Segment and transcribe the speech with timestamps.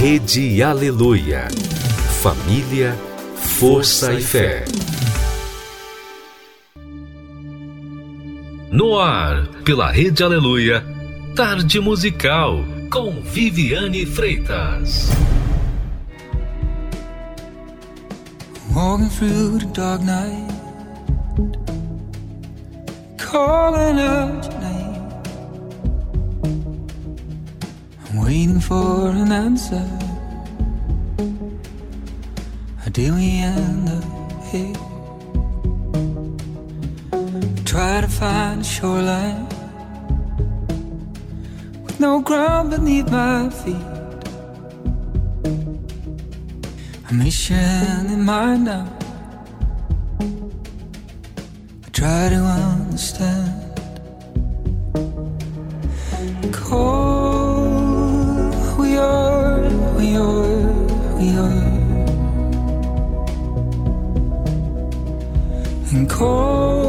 [0.00, 1.46] Rede Aleluia.
[2.22, 2.96] Família,
[3.36, 4.64] força e fé.
[8.72, 10.82] No ar, pela Rede Aleluia,
[11.36, 15.10] Tarde Musical, com Viviane Freitas.
[18.74, 20.48] Walking through the dark night,
[23.18, 24.59] calling out
[28.12, 29.86] I'm waiting for an answer.
[32.78, 34.74] How did we end up here?
[37.64, 39.46] Try to find a shoreline
[41.84, 43.76] with no ground beneath my feet.
[47.10, 48.88] A mission in mind now.
[51.86, 52.40] I try to
[52.74, 53.54] understand.
[56.52, 57.09] Cold,
[66.20, 66.79] cold,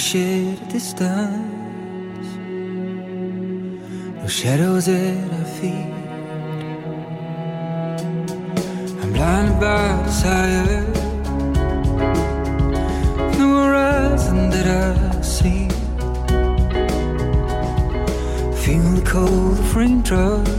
[0.00, 2.28] Now we share a distance,
[4.16, 5.92] no shadows at our feet.
[9.02, 10.86] I'm blinded by desire,
[13.38, 15.68] no horizon that I see.
[18.62, 20.49] Feel the cold of raindrops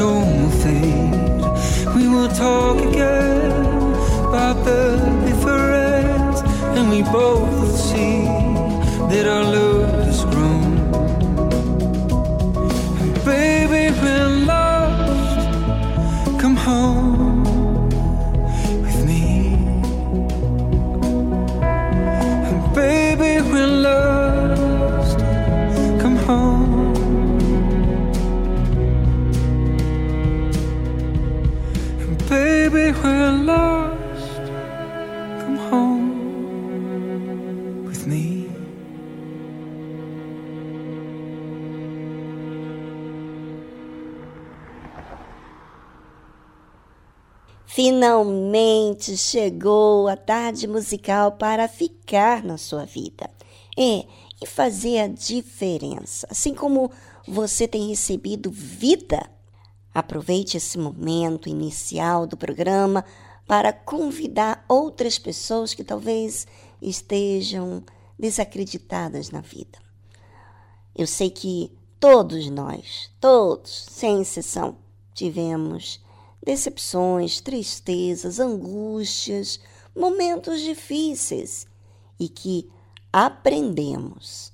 [0.00, 1.94] storm will fade.
[1.94, 3.52] We will talk again
[4.28, 4.96] about the
[5.26, 6.40] difference,
[6.74, 7.39] and we both
[47.90, 53.28] Finalmente chegou a tarde musical para ficar na sua vida.
[53.76, 54.06] É,
[54.40, 56.24] e fazer a diferença.
[56.30, 56.88] Assim como
[57.26, 59.28] você tem recebido vida,
[59.92, 63.04] aproveite esse momento inicial do programa
[63.44, 66.46] para convidar outras pessoas que talvez
[66.80, 67.82] estejam
[68.16, 69.80] desacreditadas na vida.
[70.94, 74.76] Eu sei que todos nós, todos, sem exceção,
[75.12, 76.00] tivemos
[76.42, 79.60] decepções, tristezas, angústias,
[79.94, 81.66] momentos difíceis
[82.18, 82.70] e que
[83.12, 84.52] aprendemos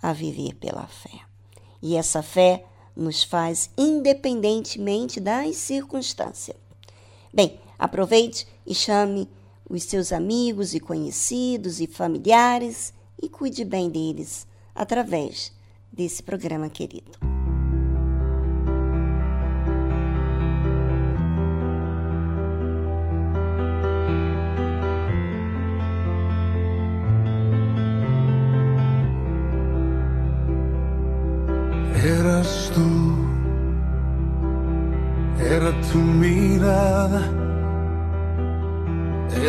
[0.00, 1.20] a viver pela fé.
[1.82, 2.64] E essa fé
[2.96, 6.56] nos faz independentemente das circunstâncias.
[7.32, 9.28] Bem, aproveite e chame
[9.68, 15.52] os seus amigos e conhecidos e familiares e cuide bem deles através
[15.92, 17.33] desse programa querido.
[32.44, 33.14] Eras tú,
[35.40, 37.22] era tu mirada,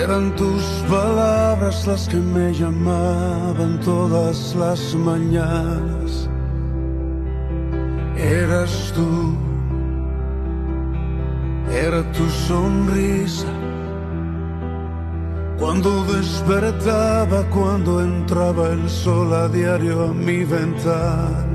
[0.01, 6.29] eran tus palabras las que me llamaban todas las mañanas.
[8.15, 9.35] Eras tú,
[11.69, 13.51] era tu sonrisa.
[15.59, 21.54] Cuando despertaba, cuando entraba el sol a diario a mi ventana.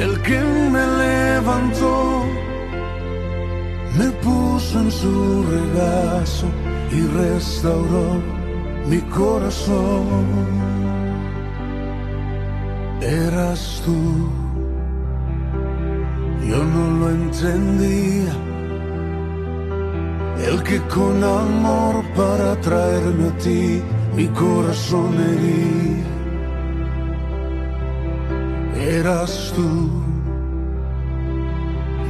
[0.00, 0.40] el que
[0.74, 2.24] me levantó,
[3.98, 6.46] me puso en su regazo
[6.90, 8.06] y restauró
[8.86, 10.24] mi corazón.
[13.02, 14.30] Eras tú,
[16.48, 18.32] yo no lo entendía,
[20.48, 23.82] el que con amor para traerme a ti
[24.16, 26.19] mi corazón hería
[29.00, 29.88] eras tú.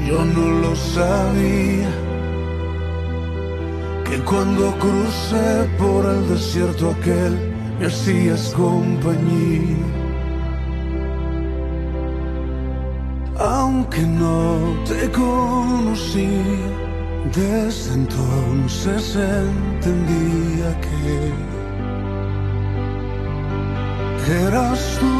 [0.08, 1.90] Yo no lo sabía,
[4.06, 7.34] que cuando crucé por el desierto aquel
[7.78, 9.86] me hacías compañía.
[13.38, 14.40] Aunque no
[14.88, 16.42] te conocí,
[17.34, 21.10] desde entonces entendía que
[24.46, 25.19] eras tú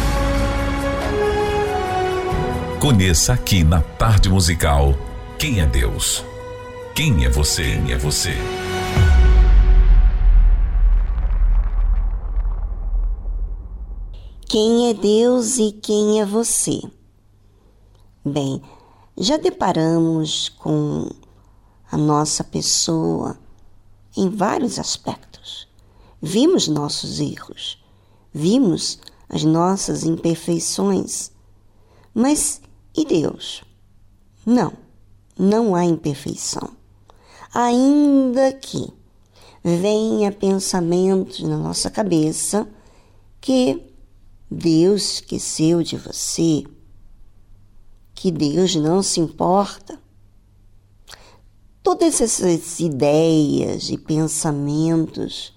[2.81, 4.95] Conheça aqui na Tarde Musical
[5.37, 6.25] quem é Deus.
[6.95, 7.75] Quem é você?
[7.75, 8.33] Quem é você?
[14.49, 16.81] Quem é Deus e quem é você?
[18.25, 18.59] Bem,
[19.15, 21.07] já deparamos com
[21.91, 23.37] a nossa pessoa
[24.17, 25.67] em vários aspectos.
[26.19, 27.77] Vimos nossos erros,
[28.33, 28.97] vimos
[29.29, 31.31] as nossas imperfeições,
[32.11, 32.59] mas
[32.95, 33.63] e Deus?
[34.45, 34.73] Não,
[35.37, 36.69] não há imperfeição.
[37.53, 38.91] Ainda que
[39.63, 42.67] venha pensamentos na nossa cabeça
[43.39, 43.81] que
[44.49, 46.63] Deus esqueceu de você,
[48.13, 49.99] que Deus não se importa.
[51.83, 55.53] Todas essas ideias e pensamentos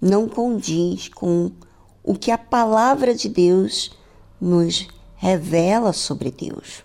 [0.00, 1.50] não condiz com
[2.02, 3.90] o que a palavra de Deus
[4.40, 6.84] nos revela sobre Deus.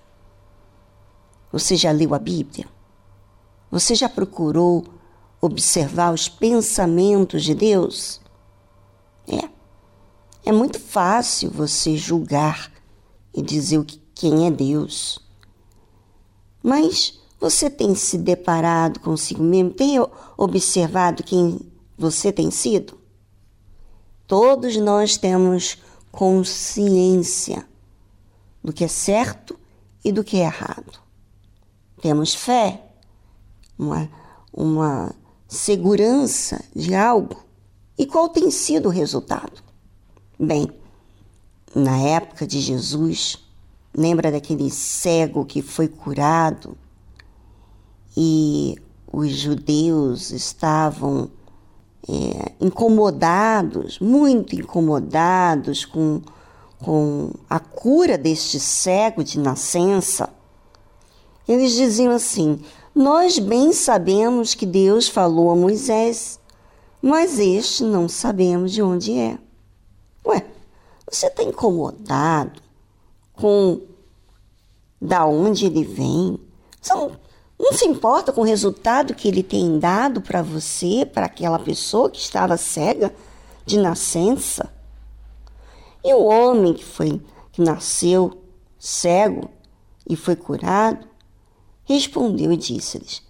[1.52, 2.66] Você já leu a Bíblia?
[3.70, 4.86] Você já procurou
[5.40, 8.22] observar os pensamentos de Deus?
[9.28, 9.50] É.
[10.44, 12.72] É muito fácil você julgar
[13.34, 15.20] e dizer o que, quem é Deus.
[16.64, 19.72] Mas você tem se deparado consigo mesmo?
[19.72, 19.96] Tem
[20.38, 21.60] observado quem
[21.98, 22.98] você tem sido?
[24.26, 25.78] Todos nós temos
[26.12, 27.66] consciência
[28.64, 29.60] do que é certo
[30.04, 31.00] e do que é errado.
[32.02, 32.82] Temos fé,
[33.78, 34.10] uma,
[34.52, 35.14] uma
[35.48, 37.44] segurança de algo.
[37.98, 39.62] E qual tem sido o resultado?
[40.40, 40.68] Bem,
[41.76, 43.38] na época de Jesus,
[43.96, 46.78] lembra daquele cego que foi curado
[48.16, 48.76] e
[49.12, 51.30] os judeus estavam
[52.08, 56.22] é, incomodados, muito incomodados com,
[56.84, 60.30] com a cura deste cego de nascença.
[61.48, 62.60] Eles diziam assim:
[62.94, 66.40] Nós bem sabemos que Deus falou a Moisés,
[67.02, 69.38] mas este não sabemos de onde é.
[70.26, 70.46] Ué,
[71.10, 72.62] você está incomodado
[73.34, 73.82] com
[75.02, 76.40] da onde ele vem?
[76.80, 77.12] Você não,
[77.60, 82.10] não se importa com o resultado que ele tem dado para você, para aquela pessoa
[82.10, 83.14] que estava cega
[83.66, 84.81] de nascença?
[86.04, 88.42] E o homem que foi que nasceu
[88.80, 89.50] cego
[90.10, 91.08] e foi curado,
[91.84, 93.22] respondeu e disse-lhes: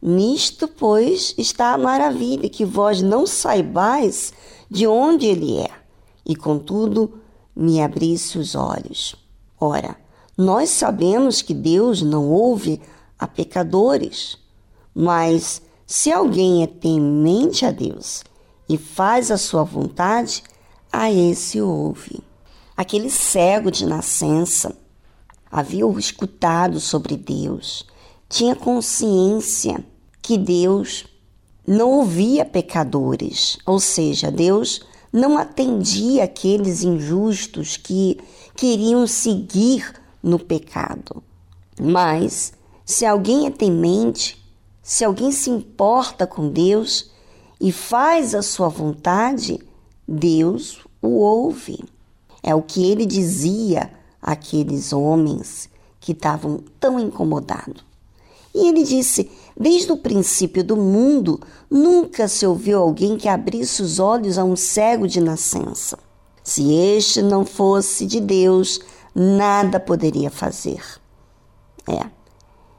[0.00, 4.32] Nisto, pois, está a maravilha, que vós não saibais
[4.70, 5.70] de onde ele é
[6.24, 7.20] e contudo
[7.54, 9.14] me abrisse os olhos.
[9.58, 9.96] Ora,
[10.36, 12.80] nós sabemos que Deus não ouve
[13.18, 14.36] a pecadores,
[14.94, 18.22] mas se alguém é temente a Deus
[18.68, 20.42] e faz a sua vontade,
[20.98, 22.20] a esse ouve.
[22.74, 24.74] Aquele cego de nascença
[25.52, 27.86] havia escutado sobre Deus,
[28.30, 29.84] tinha consciência
[30.22, 31.04] que Deus
[31.66, 34.80] não ouvia pecadores, ou seja, Deus
[35.12, 38.18] não atendia aqueles injustos que
[38.56, 41.22] queriam seguir no pecado.
[41.78, 42.54] Mas,
[42.86, 44.42] se alguém é temente,
[44.82, 47.10] se alguém se importa com Deus
[47.60, 49.60] e faz a sua vontade,
[50.08, 51.84] Deus o ouve.
[52.42, 55.68] É o que ele dizia àqueles homens
[56.00, 57.84] que estavam tão incomodados.
[58.54, 63.98] E ele disse: Desde o princípio do mundo, nunca se ouviu alguém que abrisse os
[63.98, 65.98] olhos a um cego de nascença.
[66.42, 68.80] Se este não fosse de Deus,
[69.14, 70.82] nada poderia fazer.
[71.88, 72.06] É.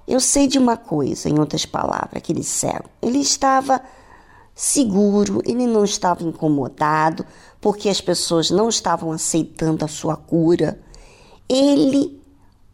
[0.08, 2.90] Eu sei de uma coisa, em outras palavras, aquele cego.
[3.02, 3.82] Ele estava
[4.56, 7.26] seguro, ele não estava incomodado,
[7.60, 10.80] porque as pessoas não estavam aceitando a sua cura.
[11.50, 12.22] Ele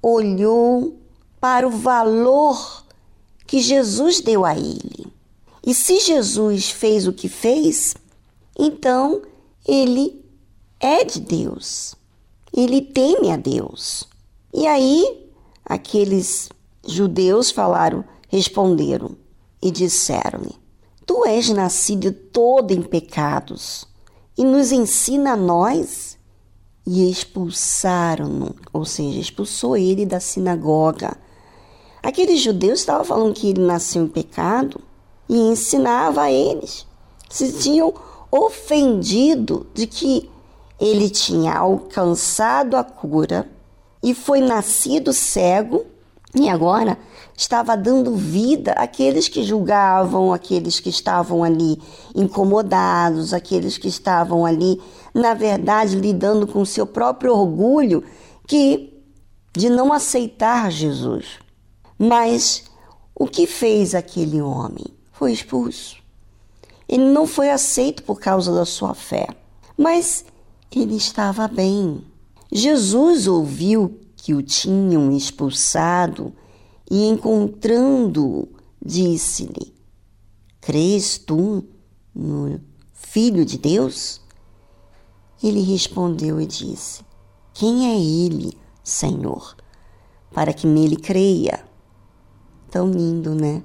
[0.01, 0.97] olhou
[1.39, 2.83] para o valor
[3.47, 5.07] que Jesus deu a ele.
[5.65, 7.95] E se Jesus fez o que fez,
[8.57, 9.21] então
[9.65, 10.23] ele
[10.79, 11.95] é de Deus.
[12.55, 14.03] Ele teme a Deus.
[14.53, 15.29] E aí
[15.65, 16.49] aqueles
[16.85, 19.15] judeus falaram, responderam
[19.61, 20.55] e disseram-lhe:
[21.05, 23.87] Tu és nascido todo em pecados
[24.37, 26.17] e nos ensina a nós.
[26.85, 31.15] e expulsaram-no, ou seja, expulsou ele da sinagoga.
[32.01, 34.81] Aqueles judeus estavam falando que ele nasceu em pecado
[35.29, 36.85] e ensinava a eles.
[37.29, 37.93] Se tinham
[38.29, 40.29] ofendido de que
[40.77, 43.49] ele tinha alcançado a cura
[44.03, 45.85] e foi nascido cego
[46.35, 46.97] e agora
[47.37, 51.79] estava dando vida àqueles que julgavam, aqueles que estavam ali
[52.15, 54.81] incomodados, aqueles que estavam ali,
[55.13, 58.03] na verdade, lidando com seu próprio orgulho
[58.47, 58.93] que
[59.55, 61.39] de não aceitar Jesus.
[61.99, 62.63] Mas
[63.15, 64.85] o que fez aquele homem?
[65.11, 65.97] Foi expulso.
[66.89, 69.27] Ele não foi aceito por causa da sua fé,
[69.77, 70.25] mas
[70.75, 72.03] ele estava bem.
[72.51, 76.33] Jesus ouviu que o tinham expulsado
[76.89, 78.47] e, encontrando-o,
[78.81, 79.75] disse-lhe:
[80.61, 81.65] Crês tu
[82.15, 82.57] no
[82.93, 84.21] Filho de Deus?
[85.43, 87.03] Ele respondeu e disse:
[87.53, 89.57] Quem é ele, Senhor,
[90.31, 91.61] para que nele creia?
[92.71, 93.61] Tão lindo, né?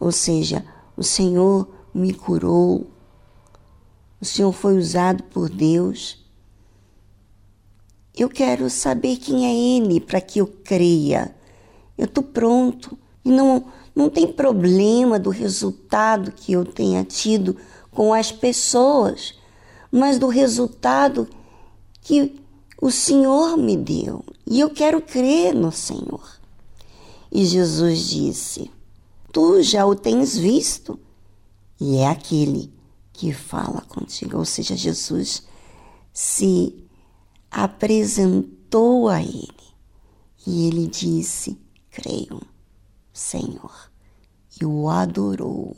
[0.00, 2.88] Ou seja, o Senhor me curou,
[4.20, 6.27] o Senhor foi usado por Deus.
[8.18, 11.32] Eu quero saber quem é Ele para que eu creia.
[11.96, 12.98] Eu estou pronto.
[13.24, 17.56] E não, não tem problema do resultado que eu tenha tido
[17.92, 19.34] com as pessoas,
[19.90, 21.28] mas do resultado
[22.00, 22.34] que
[22.82, 24.24] o Senhor me deu.
[24.44, 26.38] E eu quero crer no Senhor.
[27.30, 28.68] E Jesus disse:
[29.32, 30.98] Tu já o tens visto,
[31.80, 32.72] e é aquele
[33.12, 34.38] que fala contigo.
[34.38, 35.42] Ou seja, Jesus
[36.12, 36.87] se
[37.50, 39.68] apresentou a ele
[40.46, 41.58] e ele disse:
[41.90, 42.40] Creio,
[43.12, 43.90] Senhor,
[44.60, 45.76] e o adorou.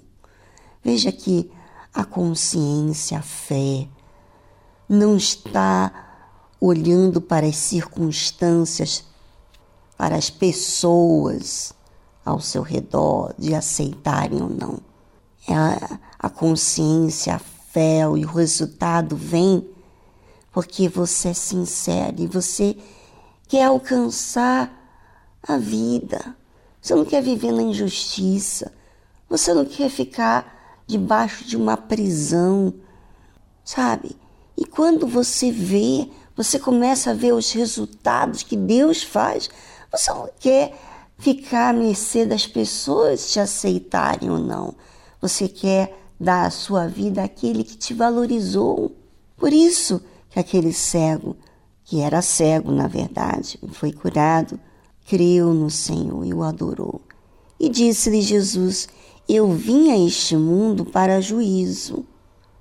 [0.83, 1.51] Veja que
[1.93, 3.89] a consciência, a fé,
[4.89, 5.93] não está
[6.61, 9.05] olhando para as circunstâncias,
[9.97, 11.73] para as pessoas
[12.25, 14.79] ao seu redor, de aceitarem ou não.
[15.49, 19.69] É a, a consciência, a fé e o resultado vem
[20.53, 22.77] porque você é sincero e você
[23.49, 24.71] quer alcançar
[25.43, 26.37] a vida.
[26.81, 28.73] Você não quer viver na injustiça.
[29.29, 32.75] Você não quer ficar debaixo de uma prisão,
[33.65, 34.17] sabe?
[34.57, 39.49] E quando você vê, você começa a ver os resultados que Deus faz,
[39.91, 40.77] você não quer
[41.17, 44.75] ficar à mercê das pessoas te aceitarem ou não.
[45.21, 48.93] Você quer dar a sua vida àquele que te valorizou.
[49.37, 51.37] Por isso que aquele cego,
[51.85, 54.59] que era cego na verdade, foi curado,
[55.07, 57.01] creu no Senhor e o adorou.
[57.59, 58.89] E disse-lhe Jesus:
[59.29, 62.07] Eu vim a este mundo para juízo,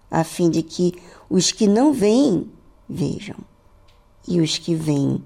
[0.10, 0.94] a fim de que
[1.30, 2.52] os que não veem
[2.90, 3.38] vejam,
[4.28, 5.24] e os que veem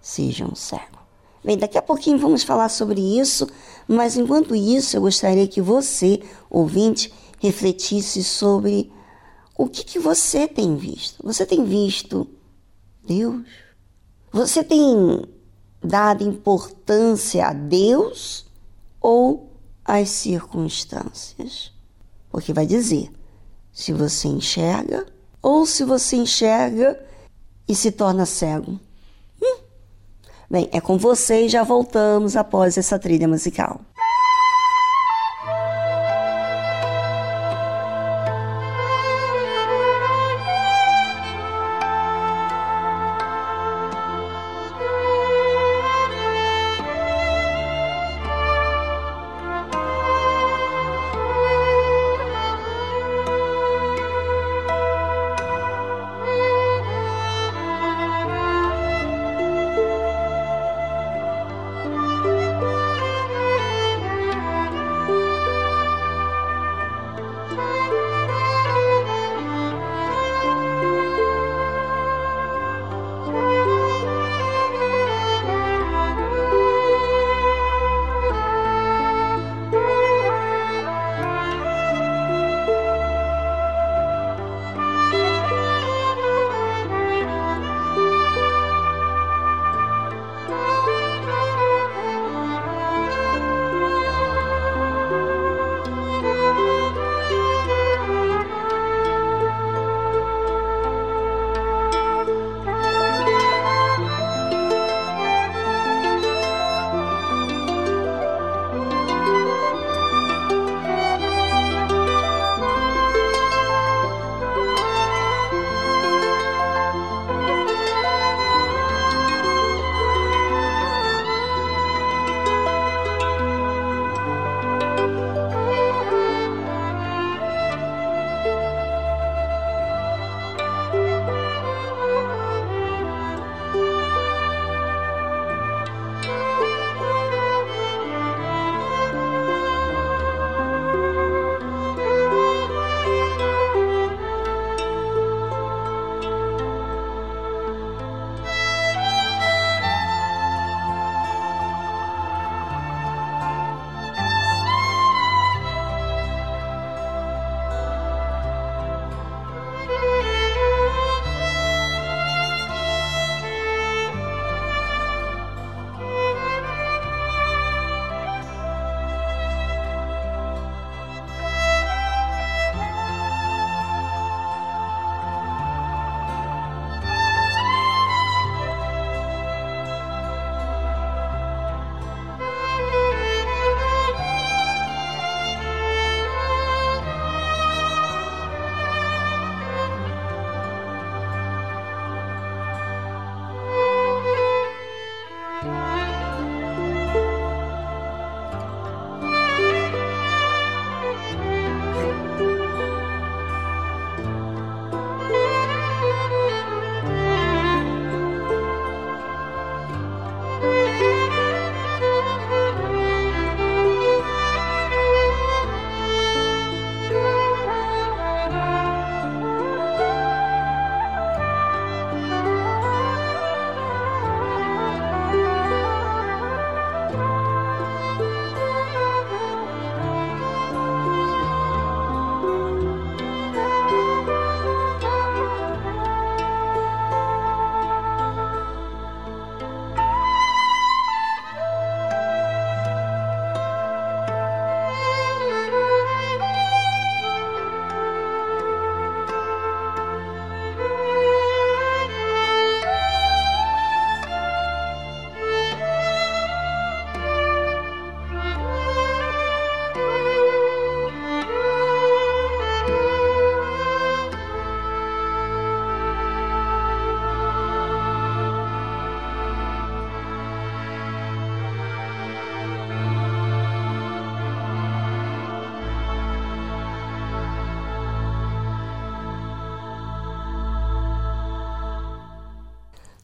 [0.00, 0.98] sejam cegos.
[1.42, 3.46] Bem, daqui a pouquinho vamos falar sobre isso,
[3.86, 6.20] mas enquanto isso eu gostaria que você,
[6.50, 8.90] ouvinte, refletisse sobre
[9.58, 11.20] o que, que você tem visto.
[11.24, 12.28] Você tem visto
[13.04, 13.44] Deus?
[14.30, 15.24] Você tem
[15.82, 18.46] dado importância a Deus
[19.00, 19.50] ou
[19.84, 21.72] às circunstâncias?
[22.30, 23.10] Porque vai dizer
[23.72, 25.04] se você enxerga
[25.42, 27.04] ou se você enxerga
[27.66, 28.78] e se torna cego.
[29.42, 29.58] Hum.
[30.48, 33.80] Bem, é com você e já voltamos após essa trilha musical.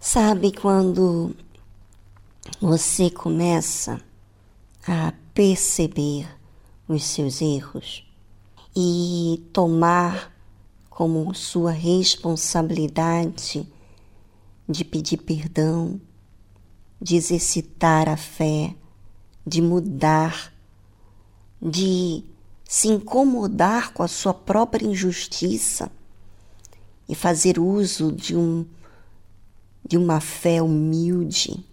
[0.06, 1.34] Sabe quando
[2.60, 3.98] você começa
[4.86, 6.28] a perceber
[6.86, 8.06] os seus erros
[8.76, 10.30] e tomar
[10.90, 13.66] como sua responsabilidade
[14.68, 15.98] de pedir perdão,
[17.00, 18.74] de exercitar a fé,
[19.44, 20.52] de mudar,
[21.62, 22.22] de
[22.62, 25.90] se incomodar com a sua própria injustiça
[27.08, 28.66] e fazer uso de um
[29.87, 31.64] de uma fé humilde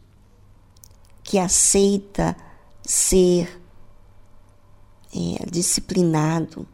[1.23, 2.35] que aceita
[2.83, 3.61] ser
[5.13, 6.67] é, disciplinado,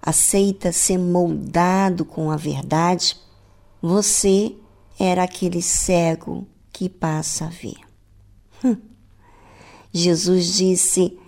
[0.00, 3.16] aceita ser moldado com a verdade,
[3.82, 4.54] você
[4.98, 7.78] era aquele cego que passa a ver.
[8.64, 8.76] Hum.
[9.92, 11.18] Jesus disse: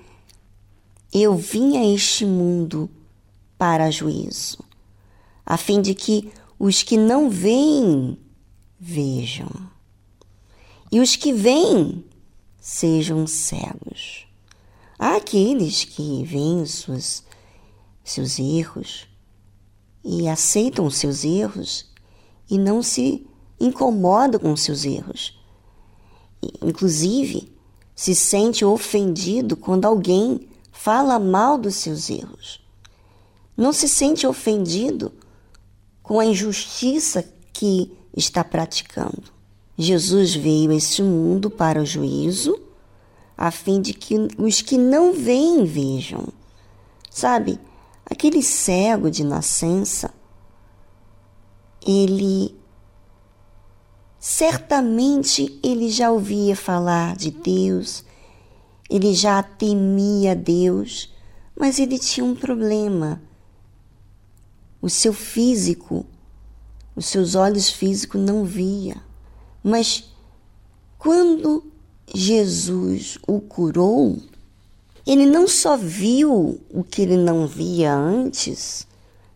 [1.12, 2.90] Eu vim a este mundo
[3.56, 4.58] para juízo,
[5.44, 8.18] a fim de que os que não veem
[8.78, 9.48] vejam,
[10.90, 12.04] e os que veem
[12.60, 14.26] sejam cegos.
[14.98, 17.22] Há aqueles que veem suas,
[18.04, 19.06] seus erros
[20.04, 21.86] e aceitam seus erros
[22.50, 23.26] e não se
[23.60, 25.38] incomodam com seus erros.
[26.62, 27.52] Inclusive,
[27.94, 32.60] se sente ofendido quando alguém fala mal dos seus erros.
[33.56, 35.12] Não se sente ofendido
[36.02, 39.24] com a injustiça que está praticando.
[39.76, 42.60] Jesus veio a este mundo para o juízo,
[43.36, 46.26] a fim de que os que não veem vejam.
[47.08, 47.60] Sabe,
[48.04, 50.12] aquele cego de nascença,
[51.86, 52.56] ele
[54.18, 58.04] certamente ele já ouvia falar de Deus,
[58.90, 61.14] ele já temia Deus,
[61.56, 63.22] mas ele tinha um problema.
[64.82, 66.04] O seu físico
[66.98, 68.96] os seus olhos físicos não via.
[69.62, 70.12] Mas
[70.98, 71.64] quando
[72.12, 74.20] Jesus o curou,
[75.06, 78.84] ele não só viu o que ele não via antes,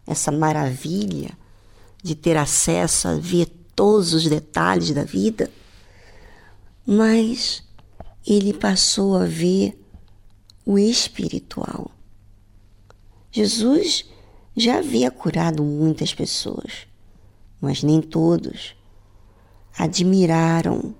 [0.05, 1.31] essa maravilha
[2.03, 3.47] de ter acesso a ver
[3.77, 5.49] todos os detalhes da vida,
[6.85, 7.63] mas
[8.27, 9.81] ele passou a ver
[10.67, 11.93] o espiritual.
[13.31, 14.05] Jesus
[14.57, 16.89] já havia curado muitas pessoas,
[17.63, 18.75] mas nem todos
[19.79, 20.95] admiraram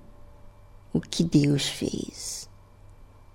[0.93, 2.49] o que Deus fez.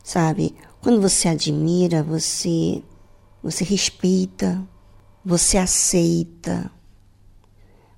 [0.02, 2.82] Sabe, quando você admira, você
[3.42, 4.60] você respeita,
[5.24, 6.70] você aceita.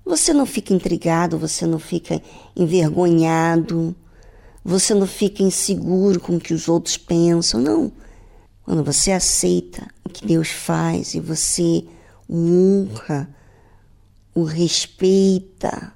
[0.05, 2.21] Você não fica intrigado, você não fica
[2.55, 3.95] envergonhado,
[4.63, 7.91] você não fica inseguro com o que os outros pensam, não.
[8.63, 11.85] Quando você aceita o que Deus faz e você
[12.29, 13.29] honra,
[14.33, 15.93] o respeita,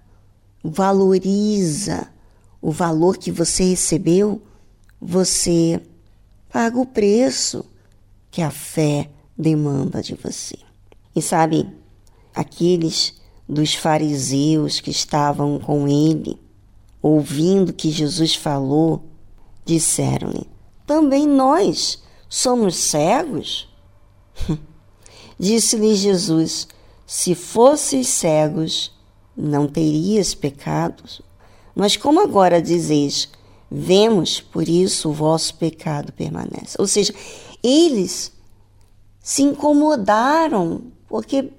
[0.64, 2.08] valoriza
[2.62, 4.42] o valor que você recebeu,
[5.00, 5.82] você
[6.52, 7.66] paga o preço
[8.32, 10.58] que a fé demanda de você.
[11.16, 11.68] E sabe,
[12.34, 13.14] aqueles
[13.48, 16.38] dos fariseus que estavam com ele,
[17.02, 19.04] ouvindo que Jesus falou,
[19.64, 20.50] disseram-lhe:
[20.86, 23.70] Também nós somos cegos?
[25.40, 26.68] Disse-lhe Jesus:
[27.06, 28.92] se fosses cegos,
[29.36, 31.22] não terias pecados.
[31.76, 33.30] Mas como agora dizeis,
[33.70, 36.76] vemos, por isso o vosso pecado permanece.
[36.80, 37.14] Ou seja,
[37.62, 38.32] eles
[39.20, 41.52] se incomodaram, porque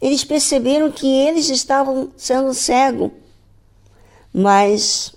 [0.00, 3.10] eles perceberam que eles estavam sendo cegos,
[4.32, 5.14] mas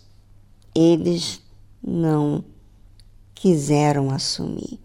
[0.75, 1.41] eles
[1.81, 2.43] não
[3.33, 4.79] quiseram assumir.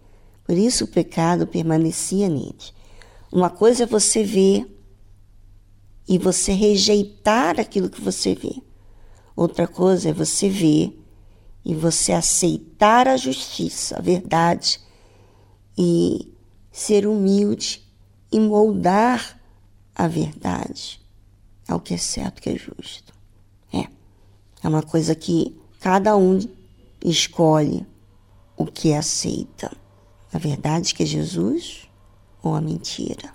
[0.45, 2.73] Por isso o pecado permanecia neles.
[3.31, 4.65] Uma coisa é você ver
[6.07, 8.61] e você rejeitar aquilo que você vê.
[9.35, 10.99] Outra coisa é você ver
[11.63, 14.79] e você aceitar a justiça, a verdade
[15.77, 16.33] e
[16.71, 17.83] ser humilde
[18.31, 19.39] e moldar
[19.93, 20.99] a verdade
[21.67, 23.13] ao que é certo, que é justo.
[23.71, 23.87] É.
[24.63, 26.39] É uma coisa que cada um
[27.05, 27.85] escolhe
[28.57, 29.71] o que aceita.
[30.33, 31.88] A verdade que é Jesus
[32.43, 33.33] ou a mentira.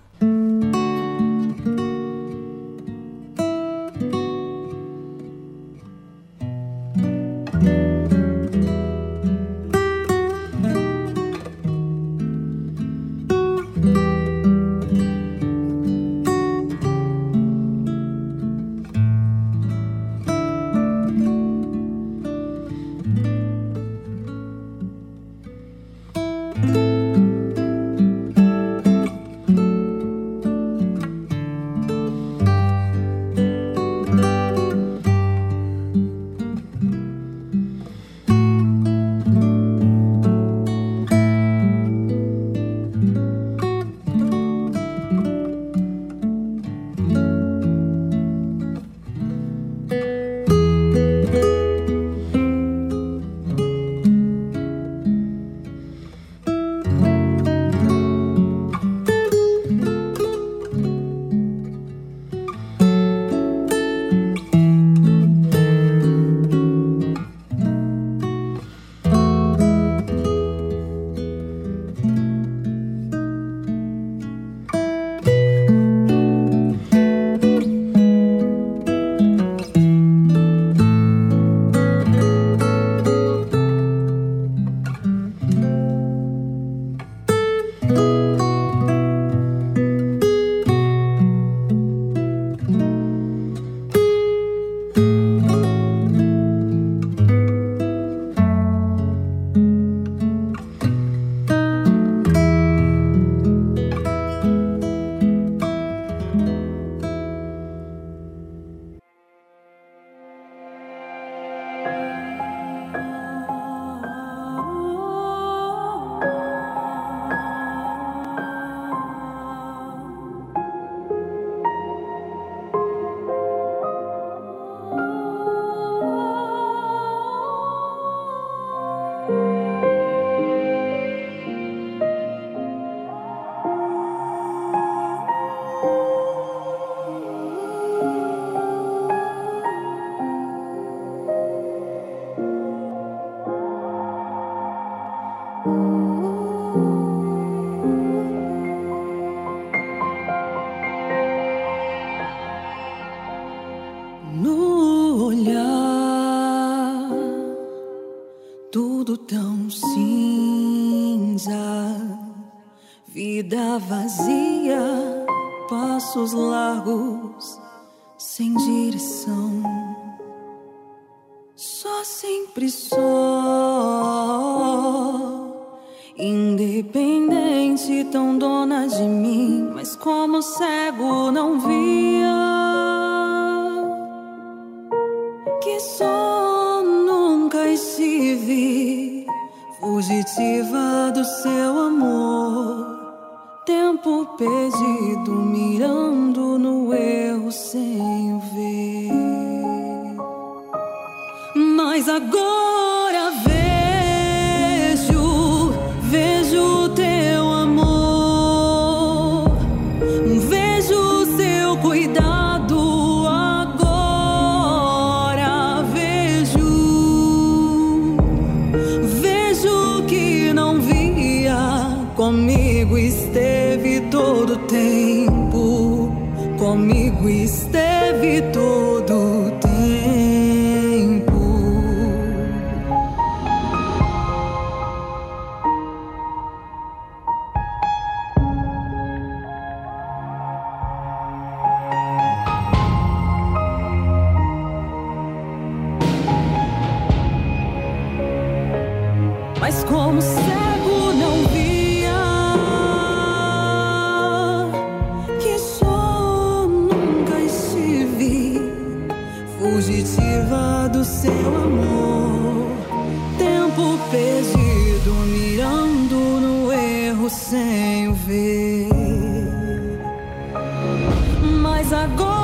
[272.07, 272.44] Go.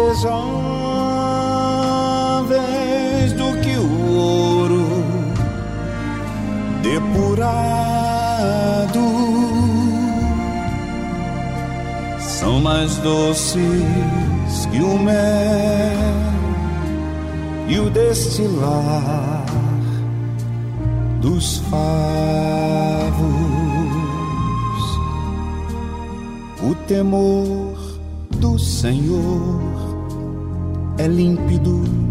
[7.41, 8.99] depurado,
[12.19, 13.57] são mais doces
[14.71, 15.11] que o mel
[17.67, 19.45] e o destilar
[21.19, 21.81] dos favos.
[26.63, 27.75] O temor
[28.37, 29.61] do Senhor
[30.99, 32.10] é límpido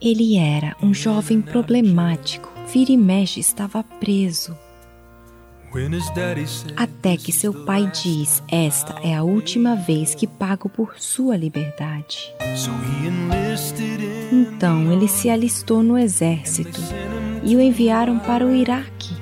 [0.00, 2.50] Ele era um jovem problemático.
[2.72, 4.56] Vira e mexe estava preso.
[6.76, 12.34] Até que seu pai diz: Esta é a última vez que pago por sua liberdade.
[14.30, 16.80] Então ele se alistou no exército
[17.42, 19.14] e o enviaram para o Iraque.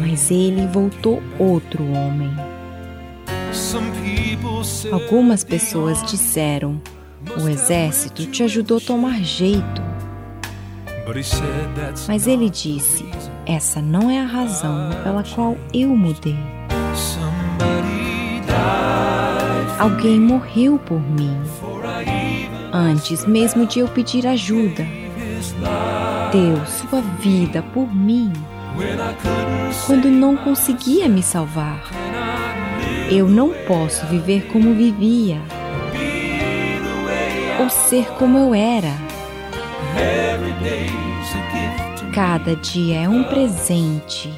[0.00, 2.30] Mas ele voltou outro homem.
[4.92, 6.80] Algumas pessoas disseram:
[7.42, 9.82] O exército te ajudou a tomar jeito.
[12.08, 13.04] Mas ele disse:
[13.46, 16.36] Essa não é a razão pela qual eu mudei.
[19.78, 21.36] Alguém morreu por mim
[22.74, 24.84] antes mesmo de eu pedir ajuda.
[26.32, 28.32] Deu sua vida por mim.
[29.86, 31.84] quando não conseguia me salvar.
[33.16, 35.40] Eu não posso viver como vivia
[37.60, 38.92] ou ser como eu era.
[42.12, 44.34] Cada dia é um presente.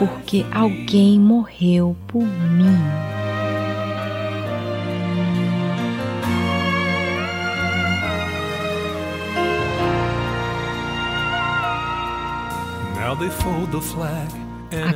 [0.00, 2.76] Porque alguém morreu por mim.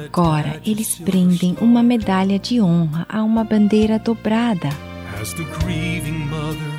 [0.04, 4.68] Agora eles prendem uma medalha de honra a uma bandeira dobrada.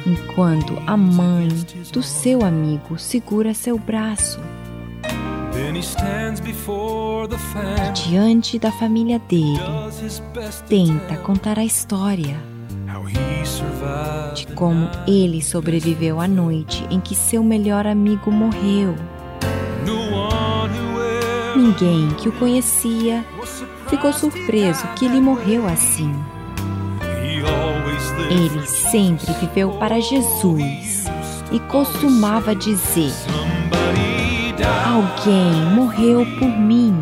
[0.05, 1.47] Enquanto a mãe
[1.91, 4.39] do seu amigo segura seu braço.
[7.93, 9.59] Diante da família dele,
[10.67, 12.51] tenta contar a história
[14.33, 18.95] de como ele sobreviveu à noite em que seu melhor amigo morreu.
[21.56, 23.26] Ninguém que o conhecia
[23.89, 26.14] ficou surpreso que ele morreu assim.
[28.30, 31.06] Ele sempre viveu para Jesus
[31.52, 33.12] e costumava dizer:
[34.86, 36.95] Alguém morreu por mim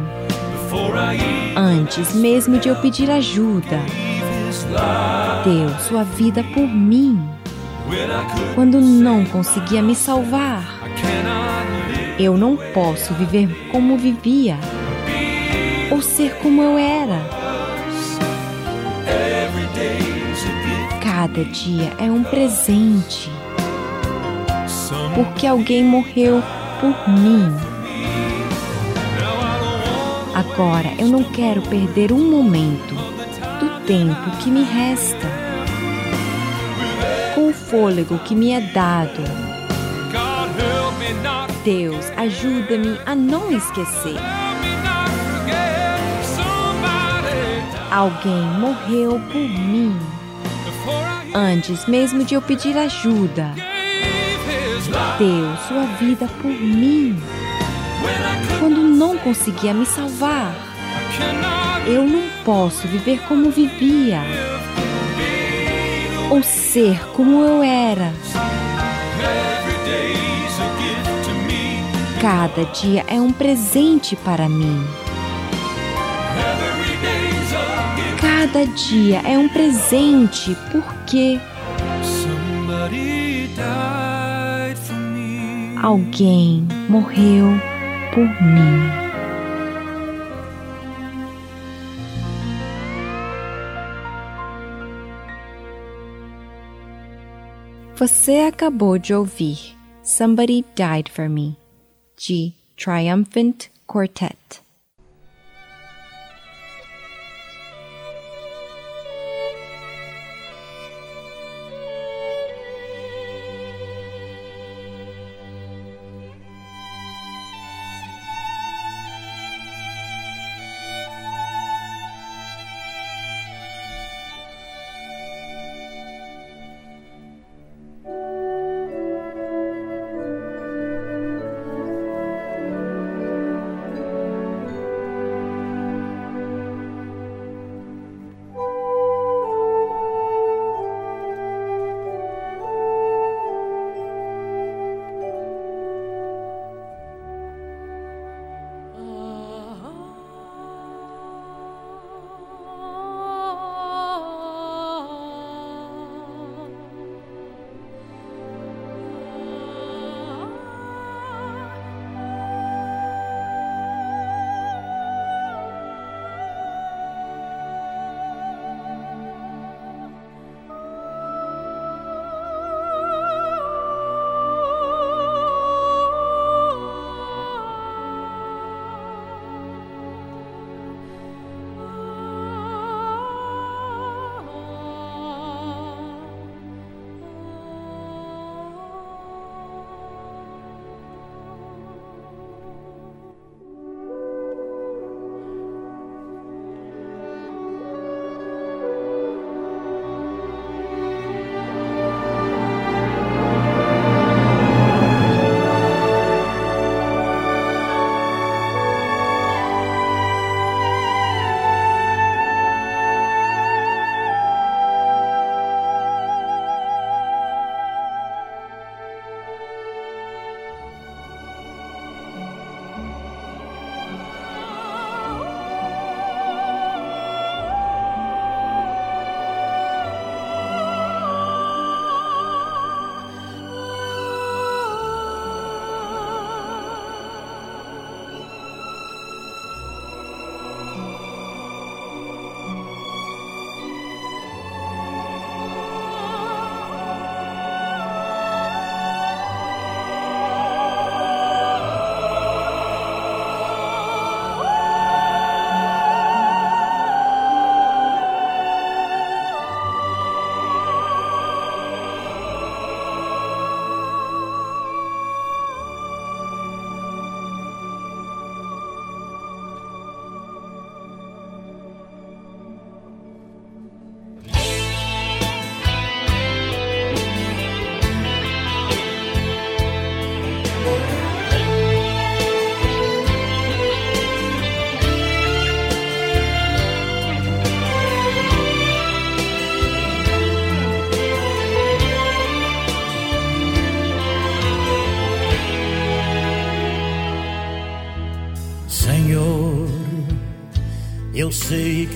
[1.56, 3.80] antes mesmo de eu pedir ajuda.
[5.43, 7.20] Deu sua vida por mim
[8.56, 10.64] quando não conseguia me salvar.
[12.20, 14.57] Eu não posso viver como vivia
[15.89, 17.17] ou ser como eu era.
[21.01, 23.32] Cada dia é um presente,
[25.15, 26.43] porque alguém morreu
[26.82, 27.55] por mim.
[30.36, 32.95] Agora eu não quero perder um momento
[33.61, 35.28] do tempo que me resta,
[37.34, 39.49] com o fôlego que me é dado
[41.64, 44.18] Deus, ajuda-me a não esquecer.
[47.91, 49.97] Alguém morreu por mim
[51.34, 53.53] antes mesmo de eu pedir ajuda.
[55.18, 57.22] Deu sua vida por mim
[58.60, 60.53] quando não conseguia me salvar.
[61.86, 64.22] Eu não posso viver como vivia
[66.30, 68.14] ou ser como eu era.
[72.22, 74.84] Cada dia é um presente para mim.
[78.20, 81.39] Cada dia é um presente porque
[85.82, 87.45] alguém morreu
[88.13, 88.99] por mim.
[97.95, 101.59] Você acabou de ouvir Somebody Died for Me
[102.20, 102.53] G.
[102.76, 104.59] Triumphant Quartet.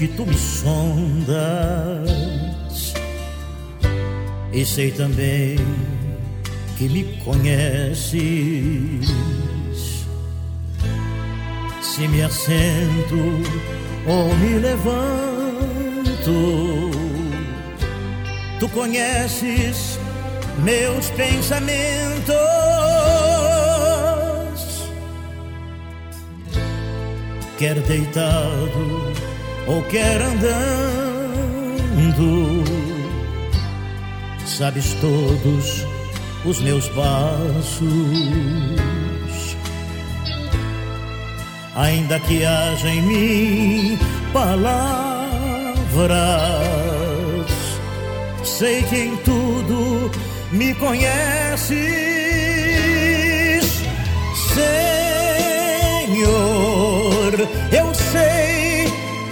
[0.03, 2.09] Que tu me sondas
[4.51, 5.55] e sei também
[6.77, 8.19] que me conheces.
[11.81, 13.15] Se me assento
[14.05, 14.91] ou me levanto,
[18.59, 19.97] tu conheces
[20.65, 22.35] meus pensamentos.
[27.57, 29.13] Quer deitado
[29.67, 30.63] ou quer andando,
[34.45, 35.85] sabes todos
[36.45, 37.83] os meus passos.
[41.75, 43.97] Ainda que haja em mim
[44.31, 44.93] palavras,
[48.43, 50.11] sei que em tudo
[50.51, 51.73] me conheces,
[54.53, 55.03] Senhor.
[57.71, 57.92] Eu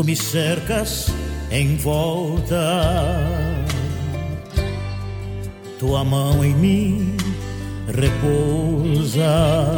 [0.00, 1.12] Tu me cercas
[1.50, 2.56] em volta,
[5.78, 7.16] tua mão em mim
[7.86, 9.76] repousa.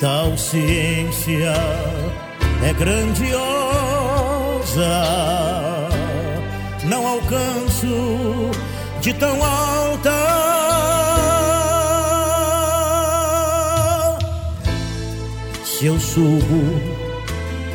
[0.00, 1.54] Tal ciência
[2.64, 3.38] é grandiosa,
[6.84, 8.50] não alcanço
[9.00, 10.10] de tão alta.
[15.64, 16.97] Se eu subo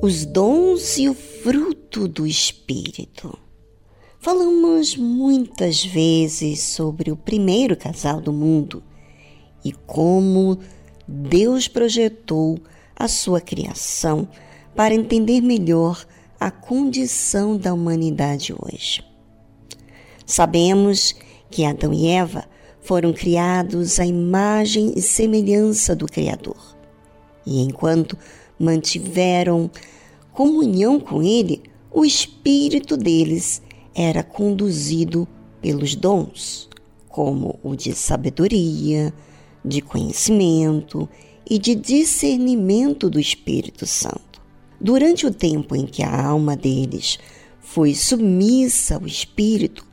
[0.00, 3.36] Os dons e o fruto do Espírito.
[4.20, 8.80] Falamos muitas vezes sobre o primeiro casal do mundo
[9.64, 10.60] e como
[11.08, 12.60] Deus projetou
[12.94, 14.28] a sua criação
[14.76, 16.06] para entender melhor
[16.38, 19.02] a condição da humanidade hoje.
[20.24, 21.16] Sabemos
[21.50, 22.44] que Adão e Eva
[22.80, 26.76] foram criados à imagem e semelhança do Criador.
[27.44, 28.16] E enquanto
[28.58, 29.70] mantiveram
[30.32, 33.62] comunhão com Ele, o espírito deles
[33.94, 35.26] era conduzido
[35.60, 36.68] pelos dons,
[37.08, 39.12] como o de sabedoria,
[39.64, 41.08] de conhecimento
[41.48, 44.40] e de discernimento do Espírito Santo.
[44.80, 47.18] Durante o tempo em que a alma deles
[47.60, 49.84] foi submissa ao Espírito,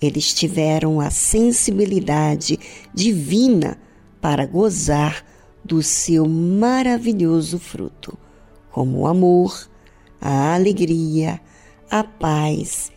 [0.00, 2.58] eles tiveram a sensibilidade
[2.94, 3.78] divina
[4.20, 5.24] para gozar
[5.64, 8.18] do seu maravilhoso fruto,
[8.70, 9.68] como o amor,
[10.20, 11.40] a alegria,
[11.90, 12.90] a paz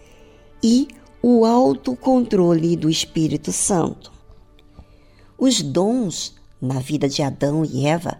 [0.63, 0.87] e
[1.21, 4.11] o autocontrole do Espírito Santo.
[5.37, 8.19] Os dons na vida de Adão e Eva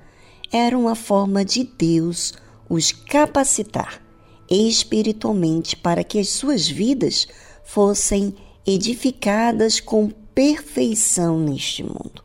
[0.52, 2.34] eram uma forma de Deus
[2.70, 4.02] os capacitar
[4.50, 7.28] espiritualmente para que as suas vidas
[7.64, 8.36] fossem
[8.66, 12.25] edificadas com perfeição neste mundo.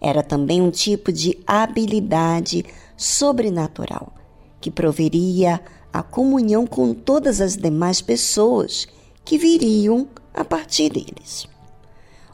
[0.00, 2.64] Era também um tipo de habilidade
[2.96, 4.12] sobrenatural
[4.60, 5.60] que proveria
[5.92, 8.86] a comunhão com todas as demais pessoas
[9.24, 11.46] que viriam a partir deles.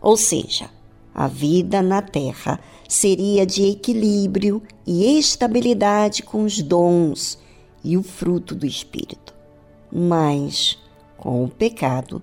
[0.00, 0.70] Ou seja,
[1.14, 7.38] a vida na Terra seria de equilíbrio e estabilidade com os dons
[7.82, 9.34] e o fruto do Espírito.
[9.90, 10.78] Mas,
[11.16, 12.22] com o pecado,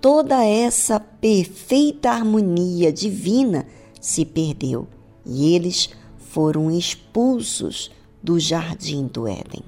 [0.00, 3.66] toda essa perfeita harmonia divina
[4.04, 4.86] se perdeu
[5.24, 5.88] e eles
[6.18, 7.90] foram expulsos
[8.22, 9.62] do jardim do Éden.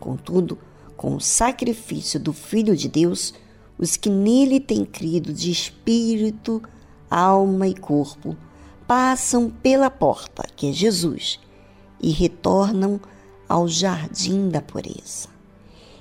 [0.00, 0.56] Contudo,
[0.96, 3.34] com o sacrifício do Filho de Deus,
[3.78, 6.62] os que nele têm crido de espírito,
[7.10, 8.34] alma e corpo
[8.86, 11.38] passam pela porta, que é Jesus,
[12.00, 12.98] e retornam
[13.46, 15.28] ao jardim da pureza.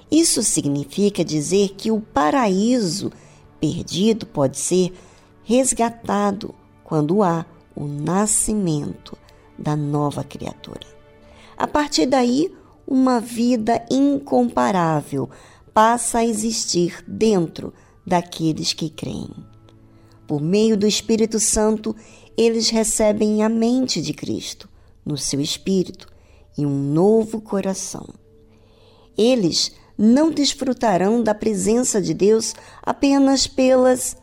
[0.10, 3.12] Isso significa dizer que o paraíso
[3.60, 4.94] perdido pode ser
[5.44, 6.56] resgatado
[6.86, 7.46] quando há
[7.76, 9.18] o nascimento
[9.58, 10.88] da nova criatura.
[11.58, 12.54] A partir daí,
[12.88, 15.30] uma vida incomparável
[15.74, 17.74] passa a existir dentro
[18.06, 19.30] daqueles que creem.
[20.28, 21.96] Por meio do Espírito Santo,
[22.38, 24.70] eles recebem a mente de Cristo
[25.06, 26.08] no seu espírito
[26.58, 28.08] e um novo coração.
[29.18, 34.18] Eles não desfrutarão da presença de Deus apenas pelas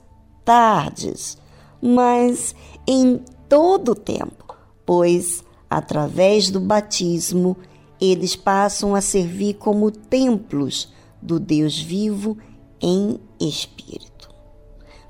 [0.44, 1.38] tardes,
[1.80, 2.54] mas
[2.86, 3.22] em
[3.52, 7.54] todo o tempo, pois, através do batismo,
[8.00, 10.90] eles passam a servir como templos
[11.20, 12.38] do Deus vivo
[12.80, 14.30] em espírito.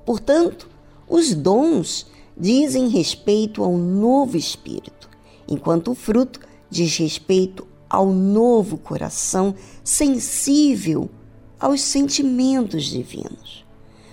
[0.04, 0.68] Portanto,
[1.08, 2.04] os dons
[2.36, 5.08] dizem respeito ao novo espírito,
[5.46, 11.08] enquanto o fruto diz respeito ao novo coração sensível
[11.60, 13.64] aos sentimentos divinos.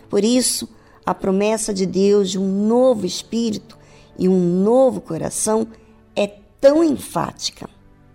[0.08, 0.70] Por isso,
[1.04, 3.79] a promessa de Deus de um novo espírito
[4.20, 5.66] e um novo coração
[6.16, 6.28] é
[6.62, 7.70] tão enfática.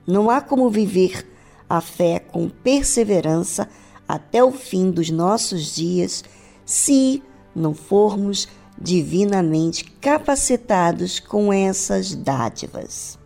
[0.07, 1.27] Não há como viver
[1.69, 3.69] a fé com perseverança
[4.07, 6.23] até o fim dos nossos dias
[6.65, 7.23] se
[7.57, 8.47] não formos
[8.79, 13.19] divinamente capacitados com essas dádivas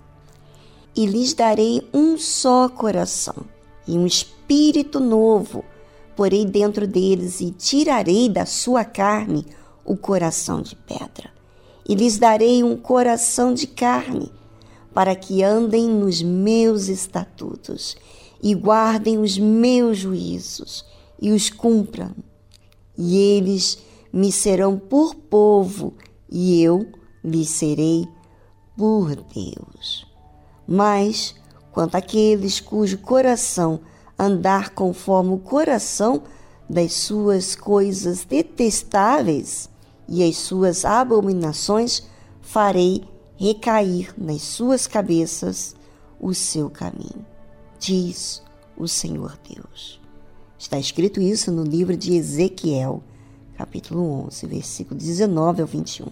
[0.98, 3.46] e lhes darei um só coração
[3.86, 5.64] e um espírito novo.
[6.16, 9.46] Porei dentro deles e tirarei da sua carne
[9.84, 11.37] o coração de pedra.
[11.88, 14.30] E lhes darei um coração de carne,
[14.92, 17.96] para que andem nos meus estatutos
[18.42, 20.84] e guardem os meus juízos
[21.20, 22.14] e os cumpram.
[22.96, 23.78] E eles
[24.12, 25.94] me serão por povo,
[26.30, 26.86] e eu
[27.24, 28.06] lhes serei
[28.76, 30.06] por Deus.
[30.66, 31.34] Mas,
[31.72, 33.80] quanto àqueles cujo coração
[34.18, 36.22] andar conforme o coração
[36.68, 39.70] das suas coisas detestáveis
[40.08, 42.02] e as suas abominações,
[42.40, 43.04] farei
[43.36, 45.76] recair nas suas cabeças
[46.20, 47.24] o seu caminho.
[47.78, 48.42] diz
[48.76, 50.00] o Senhor Deus.
[50.58, 53.02] Está escrito isso no livro de Ezequiel,
[53.56, 56.06] capítulo 11, versículo 19 ao 21.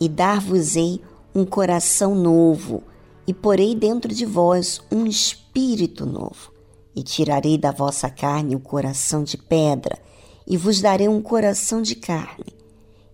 [0.00, 1.02] E dar-vos-ei
[1.34, 2.82] um coração novo,
[3.26, 6.52] e porei dentro de vós um espírito novo.
[6.94, 9.98] E tirarei da vossa carne o coração de pedra,
[10.46, 12.57] e vos darei um coração de carne.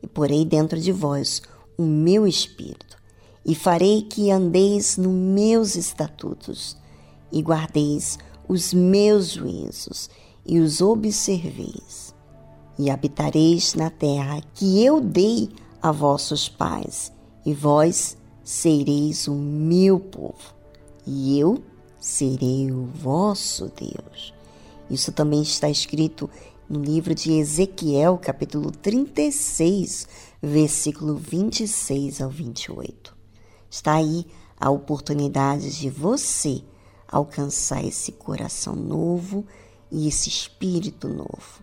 [0.05, 1.41] E porei dentro de vós
[1.79, 2.99] o meu espírito,
[3.43, 6.77] e farei que andeis nos meus estatutos,
[7.33, 10.11] e guardeis os meus juízos,
[10.45, 12.15] e os observeis.
[12.79, 15.49] E habitareis na terra que eu dei
[15.81, 17.11] a vossos pais,
[17.47, 20.55] e vós sereis o meu povo,
[21.07, 21.65] e eu
[21.99, 24.35] serei o vosso Deus.
[24.91, 26.29] Isso também está escrito
[26.69, 30.09] no livro de Ezequiel, capítulo 36,
[30.43, 33.15] versículo 26 ao 28.
[33.71, 34.27] Está aí
[34.59, 36.63] a oportunidade de você
[37.09, 39.47] alcançar esse coração novo
[39.91, 41.63] e esse espírito novo.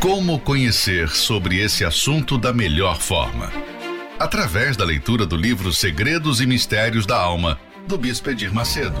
[0.00, 3.50] Como conhecer sobre esse assunto da melhor forma?
[4.18, 7.58] Através da leitura do livro Segredos e Mistérios da Alma,
[7.88, 9.00] do Bispo Edir Macedo.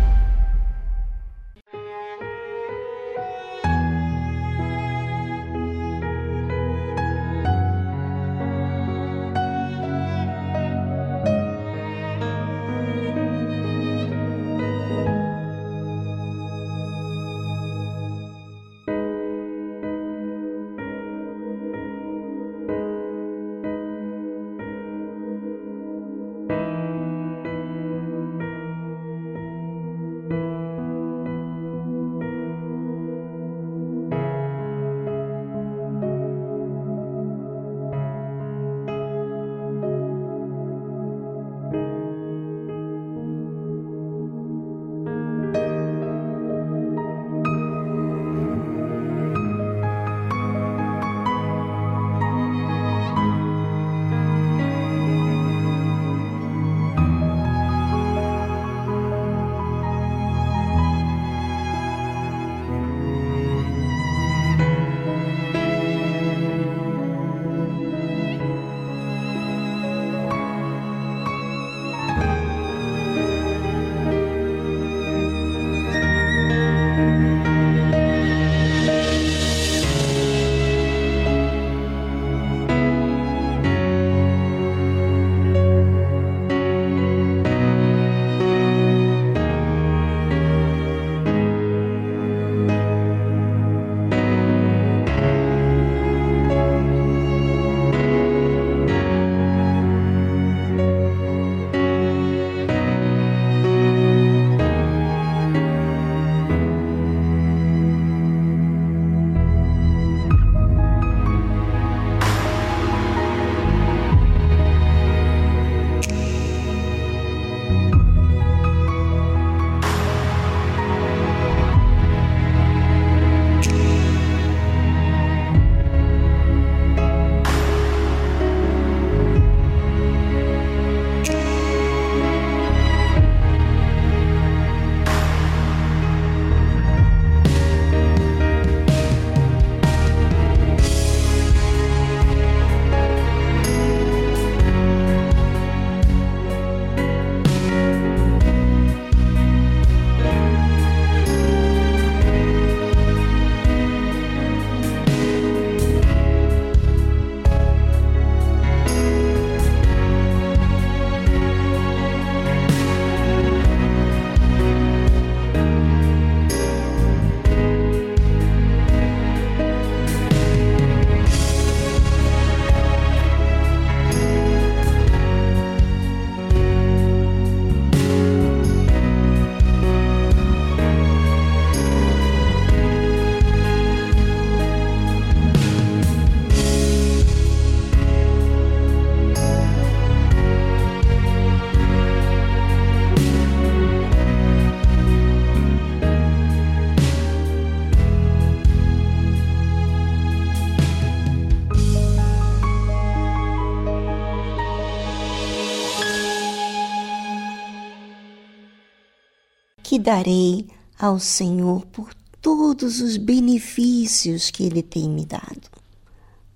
[210.11, 210.67] darei
[210.99, 215.69] ao Senhor por todos os benefícios que Ele tem me dado.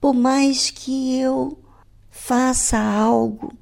[0.01, 1.58] Por mais que eu
[2.12, 3.53] faça algo,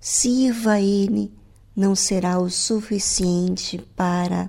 [0.00, 1.30] sirva a Ele,
[1.76, 4.48] não será o suficiente para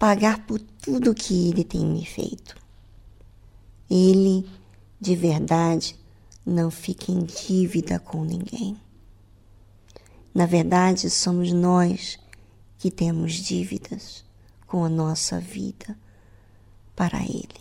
[0.00, 2.56] pagar por tudo que Ele tem me feito.
[3.88, 4.44] Ele,
[5.00, 5.96] de verdade,
[6.44, 8.76] não fica em dívida com ninguém.
[10.34, 12.18] Na verdade, somos nós
[12.82, 14.24] que temos dívidas
[14.66, 15.96] com a nossa vida
[16.96, 17.60] para Ele.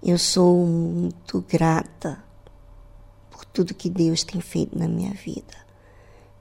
[0.00, 2.22] Eu sou muito grata
[3.28, 5.56] por tudo que Deus tem feito na minha vida,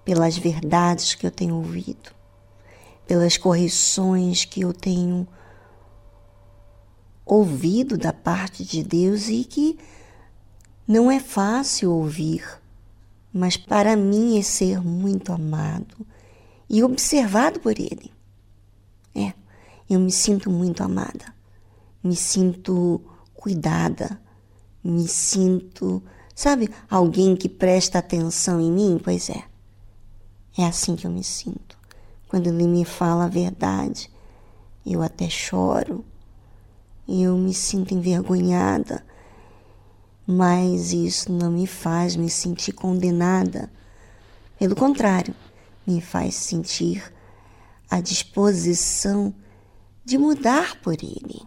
[0.06, 2.12] pelas verdades que eu tenho ouvido,
[3.08, 5.28] pelas correções que eu tenho
[7.26, 9.80] ouvido da parte de Deus e que
[10.88, 12.46] não é fácil ouvir,
[13.34, 16.06] mas para mim é ser muito amado
[16.70, 18.12] e observado por Ele.
[19.16, 19.34] É,
[19.90, 21.34] eu me sinto muito amada,
[22.04, 23.02] me sinto
[23.34, 24.20] cuidada,
[24.84, 26.02] me sinto,
[26.36, 29.00] sabe, alguém que presta atenção em mim?
[29.04, 29.44] Pois é,
[30.58, 31.78] é assim que eu me sinto.
[32.28, 34.12] Quando Ele me fala a verdade,
[34.86, 36.04] eu até choro,
[37.08, 39.06] eu me sinto envergonhada,
[40.26, 43.72] mas isso não me faz me sentir condenada.
[44.60, 45.34] Pelo contrário,
[45.88, 47.14] me faz sentir
[47.90, 49.34] a disposição
[50.04, 51.42] de mudar por Ele,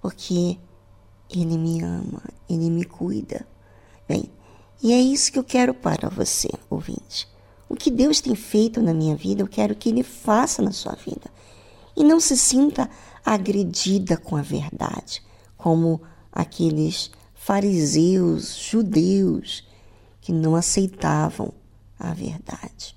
[0.00, 0.58] porque
[1.28, 3.46] Ele me ama, Ele me cuida.
[4.08, 4.30] Bem,
[4.82, 7.28] e é isso que eu quero para você, ouvinte.
[7.68, 10.92] O que Deus tem feito na minha vida, eu quero que Ele faça na sua
[10.92, 11.30] vida.
[11.96, 12.88] E não se sinta
[13.24, 15.22] agredida com a verdade,
[15.56, 19.66] como aqueles fariseus, judeus,
[20.20, 21.52] que não aceitavam
[21.98, 22.96] a verdade.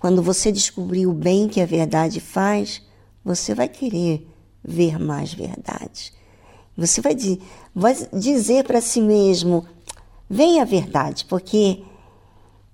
[0.00, 2.82] Quando você descobrir o bem que a verdade faz,
[3.22, 4.26] você vai querer
[4.64, 6.12] ver mais verdade.
[6.74, 7.14] Você vai,
[7.74, 9.66] vai dizer para si mesmo:
[10.28, 11.82] vem a verdade, porque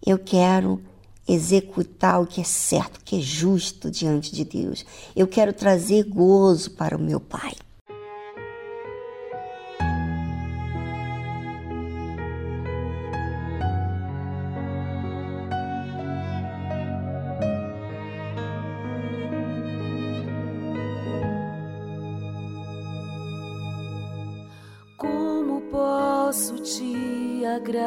[0.07, 0.81] eu quero
[1.27, 4.87] executar o que é certo, o que é justo diante de Deus.
[5.17, 7.55] Eu quero trazer gozo para o meu Pai.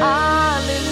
[0.00, 0.91] Aleluia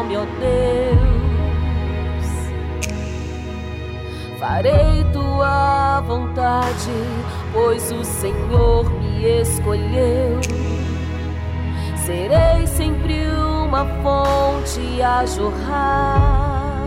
[0.00, 1.10] nome, ó Deus.
[4.38, 6.90] Farei tua vontade,
[7.52, 10.40] pois o Senhor me escolheu.
[11.96, 16.80] Serei sempre uma fonte a jorrar.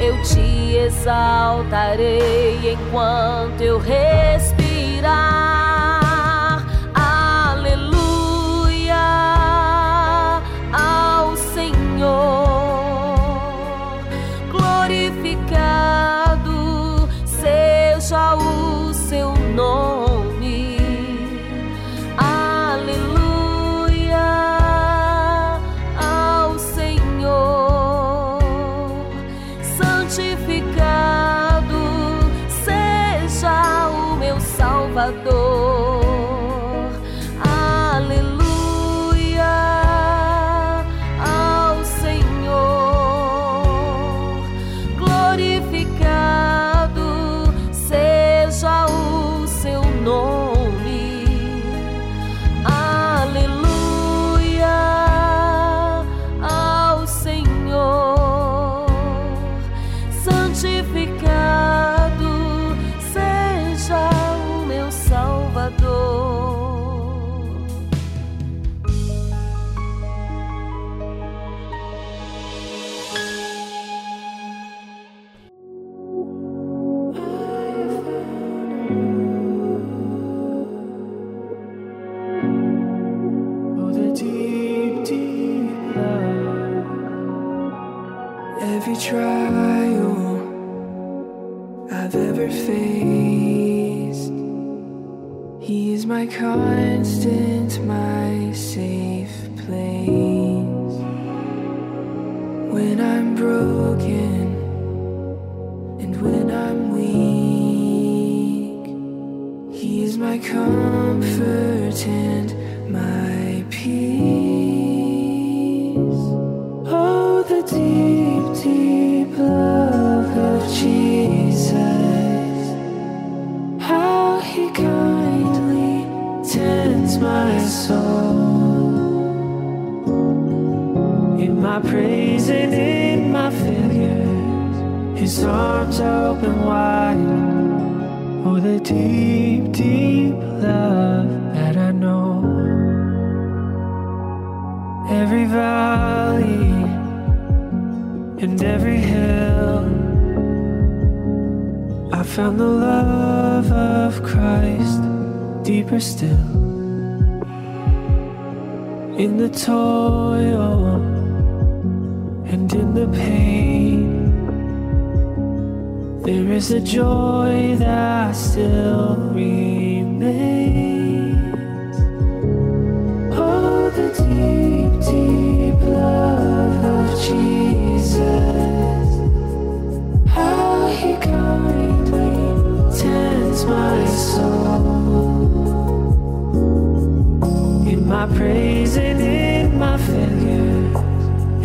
[0.00, 5.53] Eu te exaltarei enquanto eu respirar.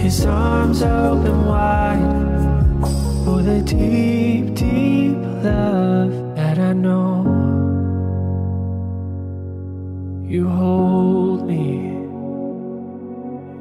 [0.09, 2.01] His arms open wide.
[3.23, 7.11] for the deep, deep love that I know.
[10.25, 11.89] You hold me,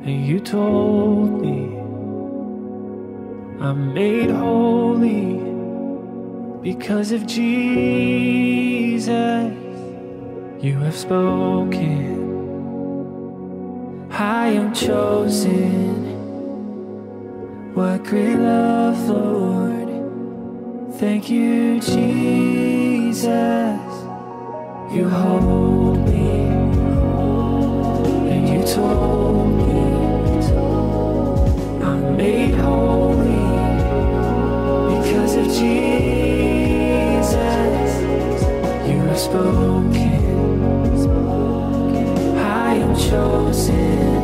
[0.06, 1.58] and you told me
[3.60, 5.34] I'm made holy
[6.62, 9.06] because of Jesus.
[10.64, 12.06] You have spoken,
[14.10, 16.07] I am chosen.
[17.78, 19.88] What great love, Lord.
[20.98, 23.24] Thank you, Jesus.
[24.92, 26.30] You hold me,
[28.32, 29.80] and you told me
[31.86, 33.46] I'm made holy
[34.98, 35.62] because of Jesus.
[38.88, 40.18] You have spoken,
[42.38, 44.18] I am chosen.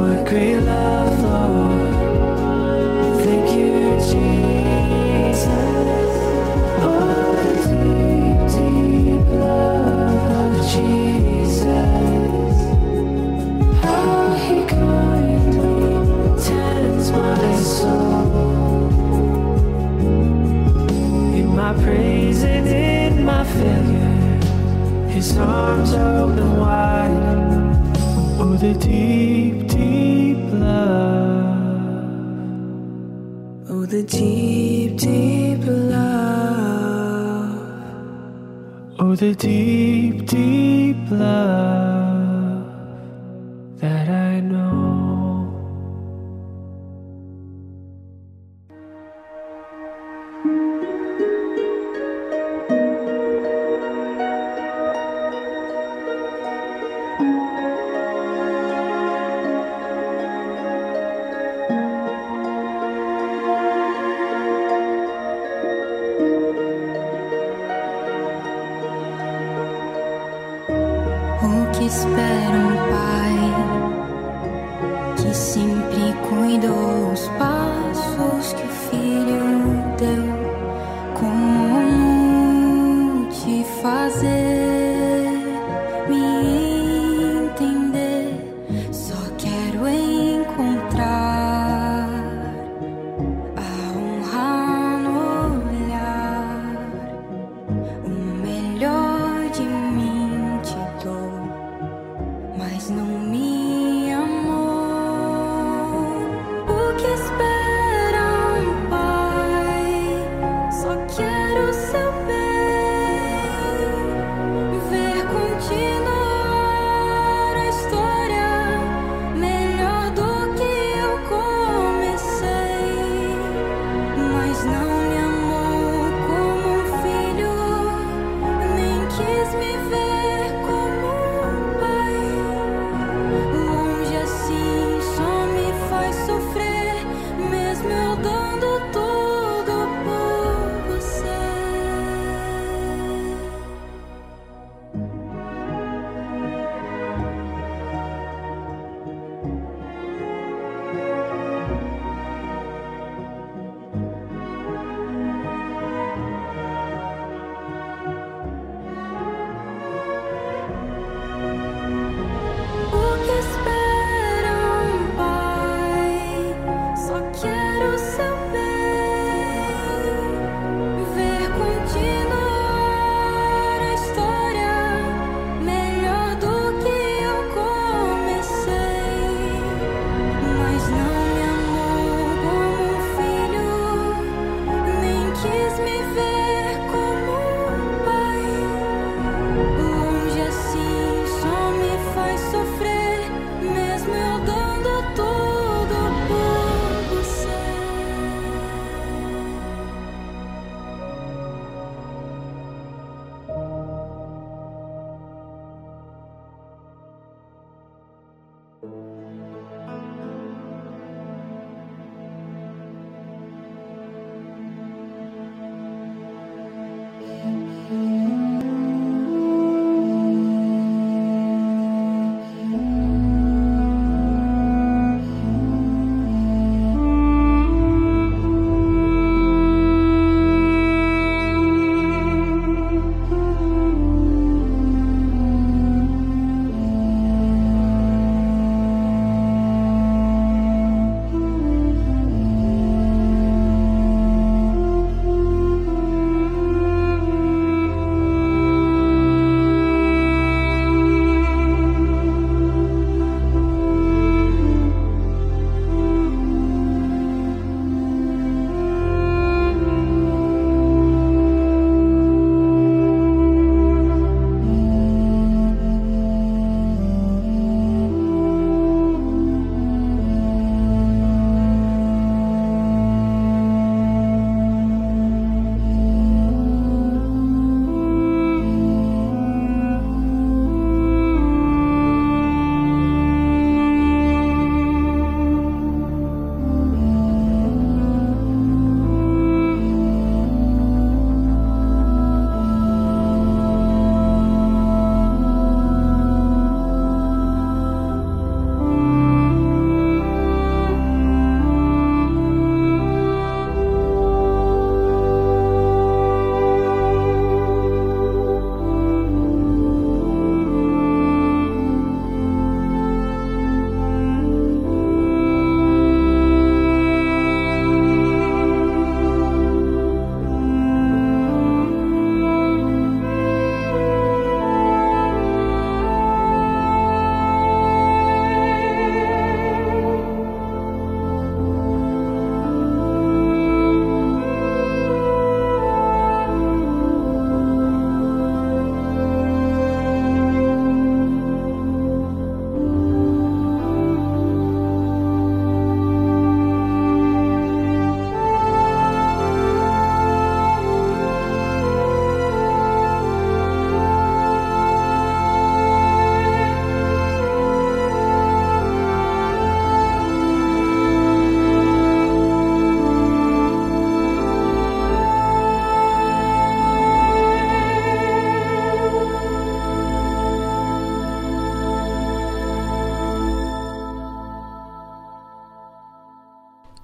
[0.00, 1.94] What great love, Lord.
[3.22, 5.44] Thank you, Jesus.
[6.88, 11.68] Oh, the deep, deep love of Jesus.
[13.84, 14.58] How he
[16.48, 18.88] tends my soul.
[21.34, 23.44] In my praise and in my
[25.10, 27.12] his arms open wide.
[28.40, 29.59] Oh, the deep
[30.60, 31.58] love.
[33.70, 37.50] Oh, the deep, deep love.
[38.98, 41.79] Oh, the deep, deep love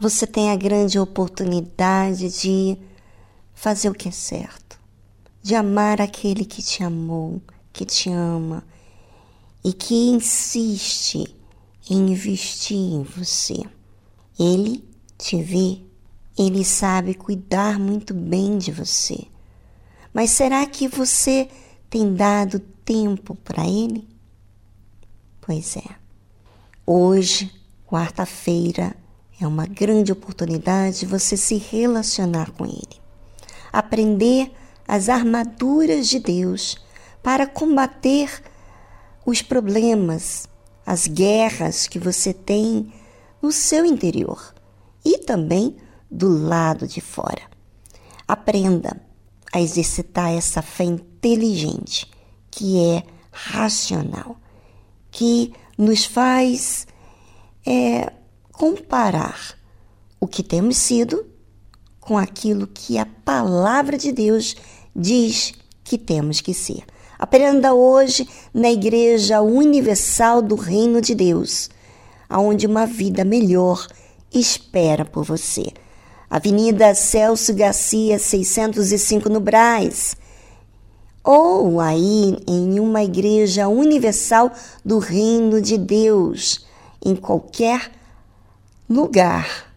[0.08, 2.78] você tem a grande oportunidade de
[3.52, 4.78] fazer o que é certo,
[5.42, 7.42] de amar aquele que te amou,
[7.72, 8.62] que te ama
[9.64, 11.34] e que insiste
[11.90, 13.64] em investir em você.
[14.38, 14.84] Ele
[15.18, 15.82] te vê,
[16.38, 19.26] ele sabe cuidar muito bem de você.
[20.14, 21.48] Mas será que você
[21.90, 24.06] tem dado tempo para ele?
[25.40, 25.96] Pois é.
[26.86, 27.50] Hoje,
[27.88, 28.94] quarta-feira,
[29.40, 33.00] é uma grande oportunidade de você se relacionar com ele.
[33.72, 34.50] Aprender
[34.88, 36.76] as armaduras de Deus
[37.22, 38.42] para combater
[39.24, 40.48] os problemas,
[40.86, 42.92] as guerras que você tem
[43.42, 44.54] no seu interior
[45.04, 45.76] e também
[46.10, 47.42] do lado de fora.
[48.26, 49.00] Aprenda
[49.52, 52.10] a exercitar essa fé inteligente,
[52.50, 54.36] que é racional,
[55.10, 56.86] que nos faz
[57.66, 58.12] é,
[58.56, 59.54] comparar
[60.18, 61.26] o que temos sido
[62.00, 64.56] com aquilo que a palavra de Deus
[64.94, 65.52] diz
[65.84, 66.84] que temos que ser.
[67.18, 71.68] Aprenda hoje na Igreja Universal do Reino de Deus,
[72.28, 73.86] aonde uma vida melhor
[74.32, 75.66] espera por você.
[76.28, 80.16] Avenida Celso Garcia, 605 no Braz.
[81.22, 84.52] Ou aí em uma igreja universal
[84.84, 86.64] do Reino de Deus,
[87.04, 87.95] em qualquer
[88.88, 89.72] lugar,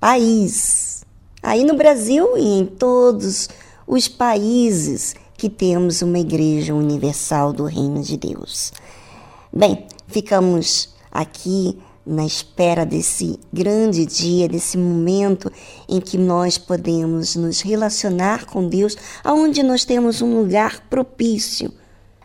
[0.00, 1.04] país.
[1.42, 3.48] Aí no Brasil e em todos
[3.86, 8.72] os países que temos uma Igreja Universal do Reino de Deus.
[9.52, 15.52] Bem, ficamos aqui na espera desse grande dia, desse momento
[15.88, 21.72] em que nós podemos nos relacionar com Deus, aonde nós temos um lugar propício,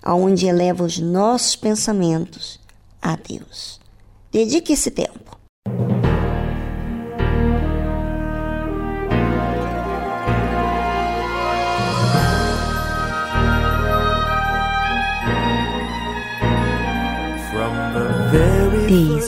[0.01, 2.60] aonde eleva os nossos pensamentos
[3.01, 3.80] a Deus.
[4.31, 5.43] Dedique esse tempo.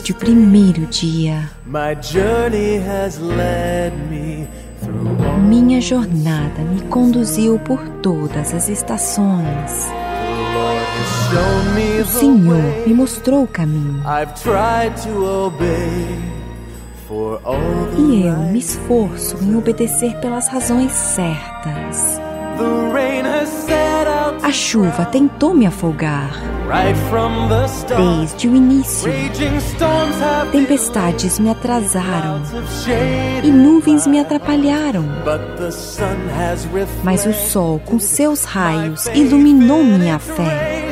[0.06, 1.50] Desde o primeiro dia,
[5.40, 9.88] minha jornada me conduziu por todas as estações.
[12.00, 14.00] O Senhor me mostrou o caminho.
[17.98, 22.20] E eu me esforço em obedecer pelas razões certas.
[24.42, 26.30] A chuva tentou me afogar.
[27.96, 29.10] Desde o início,
[30.52, 32.42] tempestades me atrasaram
[33.42, 35.04] e nuvens me atrapalharam.
[37.04, 40.88] Mas o sol, com seus raios, iluminou minha fé,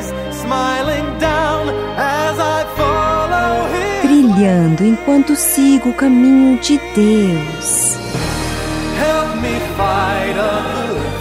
[4.01, 7.95] brilhando enquanto sigo o caminho de Deus.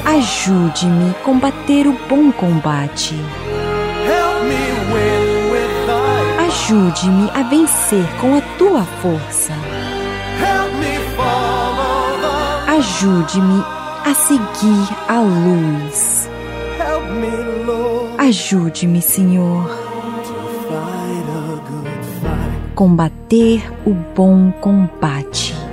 [0.04, 3.14] Ajude-me a combater o bom combate.
[6.46, 9.52] Ajude-me a vencer com a tua força.
[12.66, 13.64] Ajude-me
[14.04, 16.28] a seguir a luz.
[18.18, 19.70] Ajude-me, Senhor.
[22.74, 25.63] Combater o bom combate.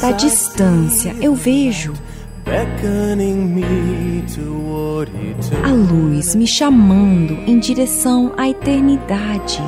[0.00, 1.92] Da distância eu vejo.
[5.62, 9.62] A luz me chamando em direção à eternidade.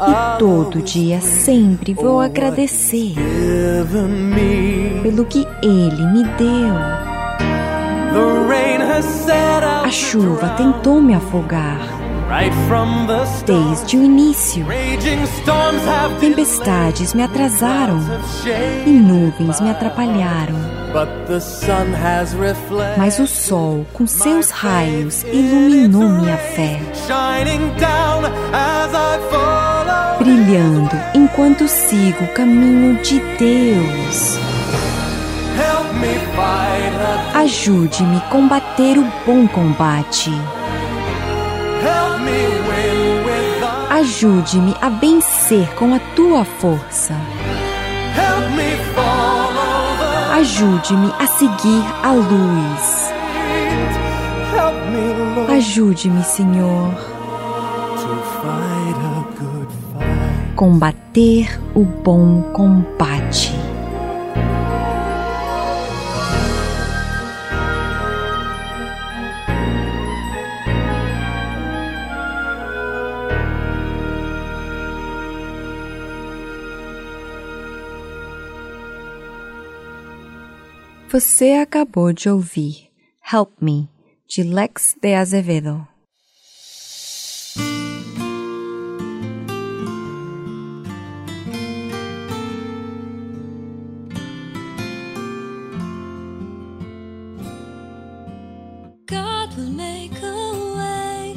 [0.00, 3.14] E todo dia sempre vou agradecer
[5.02, 6.74] pelo que Ele me deu.
[9.84, 12.09] A chuva tentou me afogar
[13.44, 14.64] Desde o início,
[16.20, 17.98] tempestades me atrasaram
[18.86, 20.54] e nuvens me atrapalharam.
[22.96, 26.80] Mas o sol, com seus raios, iluminou minha fé,
[30.20, 34.38] brilhando enquanto sigo o caminho de Deus.
[37.34, 40.30] Ajude-me a combater o bom combate.
[44.00, 47.14] Ajude-me a vencer com a tua força.
[50.32, 53.12] Ajude-me a seguir a luz.
[55.56, 56.94] Ajude-me, Senhor.
[60.56, 63.49] Combater o bom combate.
[81.12, 82.88] Você acabou de ouvir
[83.32, 83.88] Help Me,
[84.28, 85.84] de Lex de Azevedo.
[99.08, 101.34] God will make a way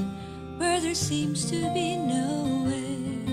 [0.60, 3.26] where there seems to be no way.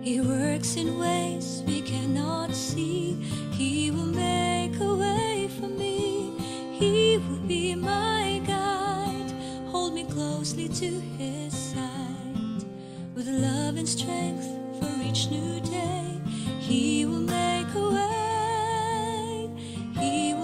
[0.00, 3.14] He works in ways we cannot see.
[3.50, 3.90] He
[7.16, 9.32] He will be my guide.
[9.68, 12.62] Hold me closely to his side.
[13.14, 14.46] With love and strength
[14.78, 16.20] for each new day,
[16.60, 19.50] he will make a way.
[19.98, 20.34] He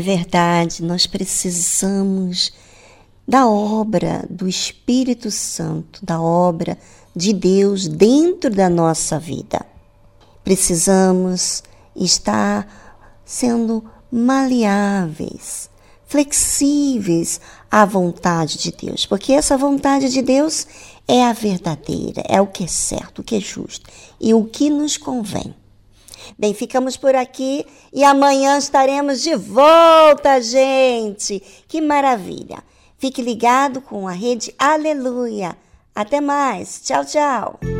[0.00, 2.50] É verdade, nós precisamos
[3.28, 6.78] da obra do Espírito Santo, da obra
[7.14, 9.60] de Deus dentro da nossa vida.
[10.42, 11.62] Precisamos
[11.94, 15.68] estar sendo maleáveis,
[16.06, 17.38] flexíveis
[17.70, 20.66] à vontade de Deus, porque essa vontade de Deus
[21.06, 24.70] é a verdadeira, é o que é certo, o que é justo e o que
[24.70, 25.54] nos convém.
[26.38, 31.42] Bem, ficamos por aqui e amanhã estaremos de volta, gente.
[31.66, 32.62] Que maravilha!
[32.98, 35.56] Fique ligado com a rede Aleluia.
[35.94, 36.82] Até mais.
[36.82, 37.79] Tchau, tchau.